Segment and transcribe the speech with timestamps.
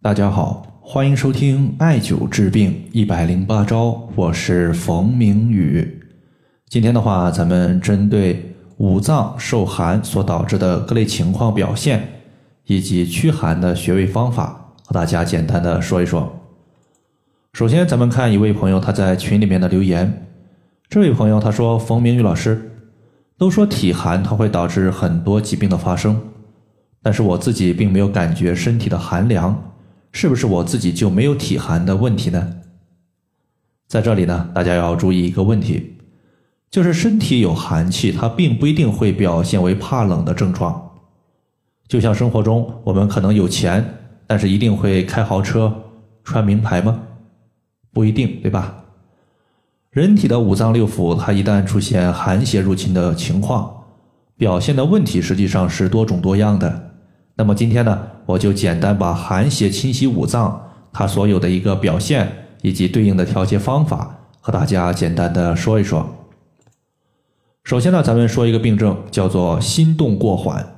[0.00, 6.00] 大家好，欢迎收听艾灸治病一百零八招，我是冯明宇。
[6.68, 12.08] 今天的话，咱们针对五脏受寒所导致的各类情况表现，
[12.66, 16.32] 以及驱寒的穴位方法，和大家简单的说一说。
[17.52, 20.28] 首先，咱们看一位朋友他在群里面的留言。
[20.88, 22.70] 这位朋友他说：“冯明宇老师，
[23.36, 26.20] 都说体寒它会导致很多疾病的发生，
[27.02, 29.60] 但是我自己并没有感觉身体的寒凉。”
[30.20, 32.56] 是不是我自己就没有体寒的问题呢？
[33.86, 35.96] 在这里呢，大家要注意一个问题，
[36.68, 40.90] 就是身体有寒气，它并不一定会表现为怕冷的症状。
[41.86, 43.94] 就像生活中，我们可能有钱，
[44.26, 45.72] 但是一定会开豪车、
[46.24, 47.00] 穿名牌吗？
[47.92, 48.74] 不一定，对吧？
[49.90, 53.84] 人体的五脏六腑，它一旦出现寒邪入侵的情况，
[54.36, 56.90] 表现的问题实际上是多种多样的。
[57.36, 66.06] 那么今天呢，我就简单把寒邪侵袭五脏，它所有的一个表现以及对应的调节方法，和大家简单的说一说。
[67.64, 70.76] 首先呢，咱们说一个病症，叫做心动过缓。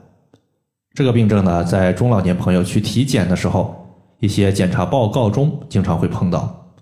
[0.95, 3.75] 这个病症呢，在中老年朋友去体检的时候，
[4.20, 6.73] 一些检查报告中经常会碰到。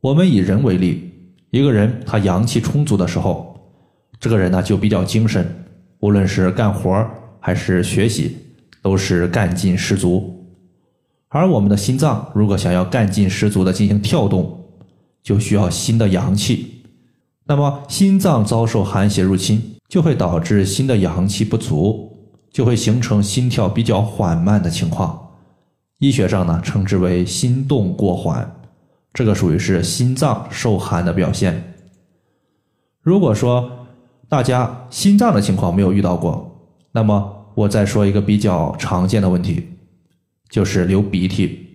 [0.00, 1.12] 我们以人为例，
[1.50, 3.54] 一个人他阳气充足的时候，
[4.18, 5.46] 这个人呢就比较精神，
[6.00, 7.06] 无论是干活
[7.40, 8.38] 还是学习。
[8.86, 10.46] 都是干劲十足，
[11.26, 14.60] 而我们的心脏如果想要干劲十足的进行跳动，
[15.24, 16.84] 就需要新的阳气。
[17.46, 22.16] 那么心脏遭受寒邪入侵，就会导致新的阳气不足，
[22.52, 25.30] 就会形成心跳比较缓慢的情况。
[25.98, 28.48] 医学上呢，称之为心动过缓，
[29.12, 31.74] 这个属于是心脏受寒的表现。
[33.02, 33.68] 如果说
[34.28, 36.56] 大家心脏的情况没有遇到过，
[36.92, 37.32] 那么。
[37.56, 39.66] 我再说一个比较常见的问题，
[40.50, 41.68] 就是流鼻涕。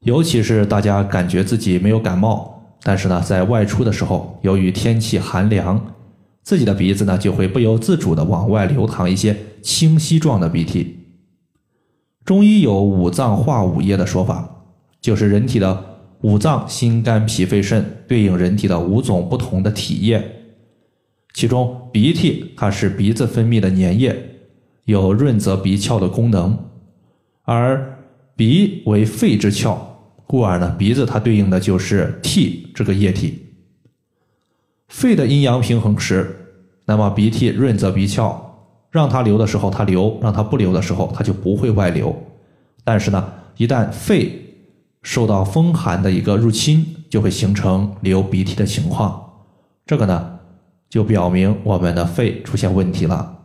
[0.00, 5.94] 尤其是大家感觉自己没有感冒，但是呢，在外出的时候，由于天气寒凉，
[6.42, 10.96] 自己的鼻子呢就会不由自主的往外流淌一些清晰状的鼻涕。
[12.24, 14.66] 中医有五脏化五液的说法，
[15.00, 20.37] 就是人体的五脏心肝脾肺肾对应人体的五种不同的体液。
[21.34, 24.18] 其中鼻涕它是鼻子分泌的粘液，
[24.84, 26.58] 有润泽鼻窍的功能，
[27.42, 27.96] 而
[28.34, 29.76] 鼻为肺之窍，
[30.26, 33.46] 故而呢鼻子它对应的就是涕这个液体。
[34.88, 36.34] 肺的阴阳平衡时，
[36.86, 38.34] 那么鼻涕润泽鼻窍，
[38.90, 42.16] 让它流的时候它流，让它不流的时候它就不会外流。
[42.82, 44.56] 但是呢，一旦肺
[45.02, 49.22] 受到风寒的一个入侵，就会形成流鼻涕的情况。
[49.86, 50.37] 这个呢。
[50.88, 53.40] 就表明我们的肺出现问题了，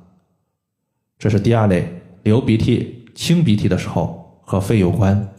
[1.19, 5.33] 这是第二类流鼻涕、清鼻涕的时候和肺有关。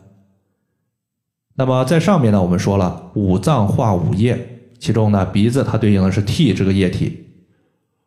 [1.55, 4.39] 那么在上面呢，我们说了五脏化五液，
[4.79, 7.27] 其中呢鼻子它对应的是涕这个液体，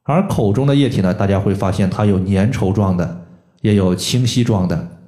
[0.03, 3.25] 而口中的液体呢，大家会发现它有粘稠状的，
[3.61, 4.99] 也有清晰状的。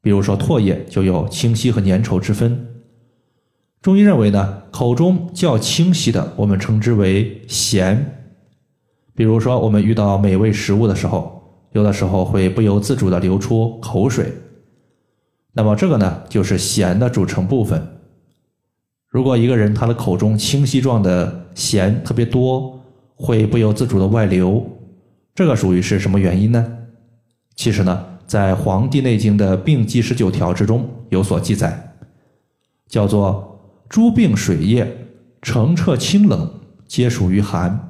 [0.00, 2.66] 比如说唾液就有清晰和粘稠之分。
[3.80, 7.98] 中医认为呢，口中较清晰的，我们称之为涎。
[9.18, 11.42] 比如说，我们遇到美味食物的时候，
[11.72, 14.32] 有的时候会不由自主的流出口水，
[15.52, 17.84] 那么这个呢，就是咸的组成部分。
[19.08, 22.78] 如果一个人他的口中清晰状的咸特别多，
[23.16, 24.64] 会不由自主的外流，
[25.34, 26.78] 这个属于是什么原因呢？
[27.56, 31.92] 其实呢，在《黄帝内经》的病机十九条之中有所记载，
[32.86, 35.08] 叫做诸病水液
[35.42, 36.48] 澄澈清冷，
[36.86, 37.87] 皆属于寒。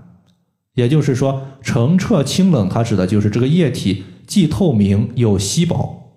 [0.78, 6.12] 也就是说，澄澈清冷，它指的就是这个液体既透明又稀薄。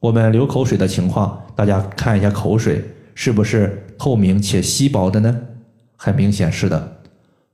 [0.00, 2.82] 我们流口水的情况，大家看一下口水
[3.14, 5.42] 是不是透明且稀薄的呢？
[5.94, 7.02] 很明显是的。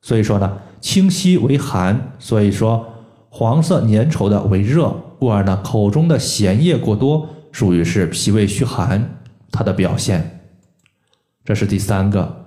[0.00, 2.86] 所以说呢，清晰为寒，所以说
[3.28, 9.16] 黄色粘稠的为热，故而呢，口中的咸液过多，属于是脾胃虚寒
[9.50, 10.38] 它的表现。
[11.44, 12.41] 这是第三个。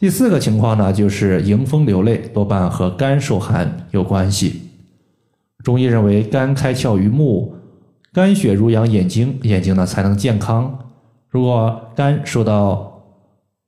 [0.00, 4.62] 第四个情况呢，就是迎风流泪，多半和肝受寒有关系。
[5.62, 7.54] 中医认为，肝开窍于目，
[8.10, 10.90] 肝血濡养眼睛，眼睛呢才能健康。
[11.28, 13.04] 如果肝受到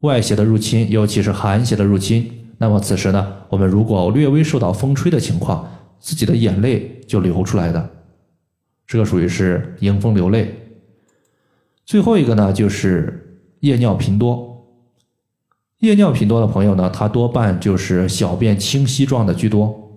[0.01, 5.69] 外邪的入侵，尤其是寒邪的入侵，那么此时呢，我们如果略微受到风吹的情况，
[6.01, 7.91] 自己的眼泪就流出来的，
[8.87, 10.51] 这个属于是迎风流泪。
[11.85, 14.51] 最后一个呢，就是夜尿频多。
[15.83, 19.91] 夜尿频多的朋友呢，他多半就是小便清晰状的居多。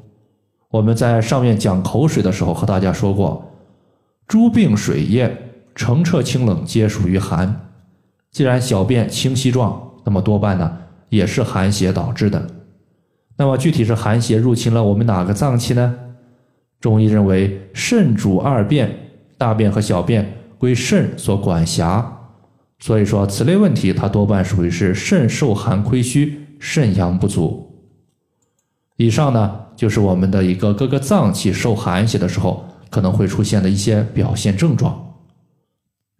[0.71, 3.51] 我们在上面讲口水的时候和大家说过，
[4.27, 5.31] 诸病水液
[5.75, 7.69] 澄澈清冷皆属于寒。
[8.31, 10.75] 既然小便清稀状，那么多半呢
[11.09, 12.47] 也是寒邪导致的。
[13.37, 15.95] 那么具体是寒邪入侵了我们哪个脏器呢？
[16.79, 18.91] 中医认为肾主二便，
[19.37, 22.14] 大便和小便归肾所管辖，
[22.79, 27.71] 所以说此类问题它多半属于是肾受寒亏虚，肾阳不足。
[28.97, 35.15] 以上呢就是我们的一个各个脏器受寒邪的时候可能会出现的一些表现症状。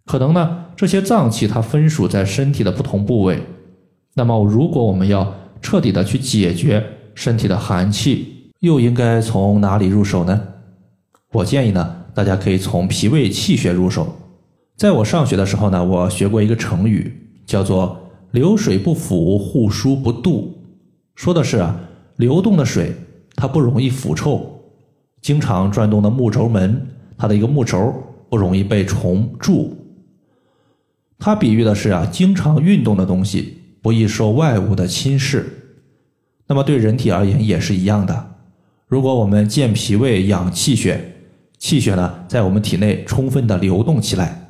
[0.04, 3.42] 可能呢这些脏器它分属在身体的不同部位，
[4.14, 10.40] 那么如果我们要彻底的去解决身体的寒气，又应该从哪里入手呢？
[11.32, 14.14] 我建议呢大家可以从脾胃气血入手。
[14.76, 17.10] 在我上学的时候呢，我学过一个成语，
[17.46, 17.98] 叫做
[18.32, 20.48] “流水不腐，户枢不蠹”，
[21.16, 21.80] 说的是啊。
[22.16, 22.94] 流动的水，
[23.34, 24.40] 它不容易腐臭；
[25.20, 26.86] 经常转动的木轴门，
[27.18, 27.92] 它的一个木轴
[28.30, 29.76] 不容易被虫蛀。
[31.18, 35.44] 它比喻的是啊，经常运动的东西不易受外物的侵蚀。
[36.46, 38.34] 那么对人体而言也是一样的。
[38.86, 41.16] 如果我们健脾胃、养气血，
[41.58, 44.45] 气血呢在我们体内充分的流动起来，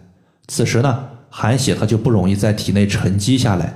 [0.49, 3.75] 此时呢寒血它就不容易在体内沉积下来。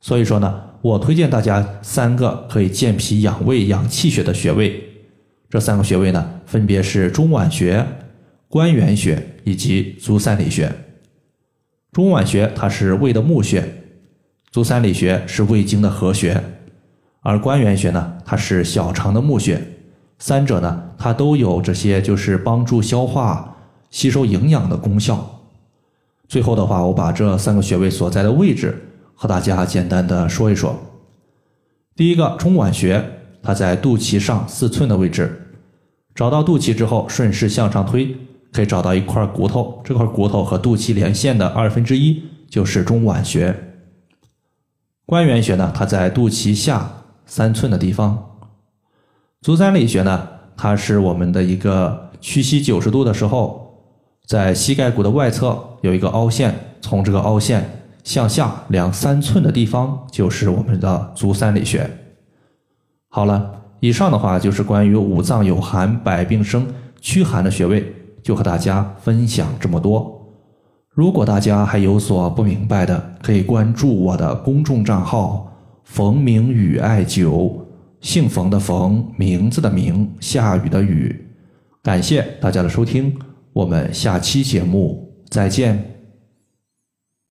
[0.00, 0.62] 所以说呢。
[0.80, 4.80] 我推荐大家三个可以健脾养胃养气血的穴位，
[5.50, 7.84] 这三个穴位呢，分别是中脘穴、
[8.48, 10.72] 关元穴以及足三里穴。
[11.90, 13.68] 中脘穴它是胃的募穴，
[14.52, 16.40] 足三里穴是胃经的合穴，
[17.22, 19.60] 而关元穴呢，它是小肠的募穴。
[20.20, 23.56] 三者呢，它都有这些就是帮助消化、
[23.90, 25.37] 吸收营养的功效。
[26.28, 28.84] 最后的话，我把这三个穴位所在的位置。
[29.20, 30.78] 和大家简单的说一说，
[31.96, 33.04] 第一个中脘穴，
[33.42, 35.56] 它在肚脐上四寸的位置。
[36.14, 38.16] 找到肚脐之后，顺势向上推，
[38.52, 43.52] 可以找到一块骨头，这块骨头和肚脐连线的二分之一就是中脘穴。
[45.04, 46.88] 关元穴呢，它在肚脐下
[47.26, 48.38] 三寸的地方。
[49.40, 53.67] 足三里穴呢，它是我们的一个屈膝九十度的时候，
[54.28, 57.66] 在膝盖骨的外侧有一个凹陷，从这个凹陷。
[58.04, 61.88] 向下两三寸的地方就是我们的足三里穴。
[63.08, 66.66] 好了，以上的话就是关于五脏有寒、百病生、
[67.00, 67.90] 驱寒的穴位，
[68.22, 70.14] 就和大家分享这么多。
[70.90, 75.50] 如果大家还有所不明白的，可以关注我的公众账号
[75.84, 77.60] “冯明宇艾灸”，
[78.00, 81.26] 姓冯的冯，名字的名，下雨的雨。
[81.82, 83.14] 感谢大家的收听，
[83.58, 85.97] 我们下期节目再见。